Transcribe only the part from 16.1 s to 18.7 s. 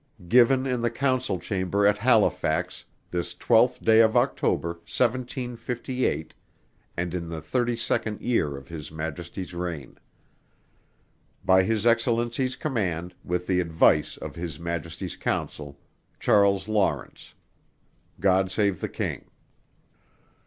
CHARLES LAWRENCE. Council} GOD